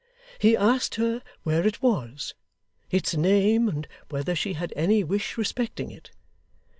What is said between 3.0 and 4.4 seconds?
name, and whether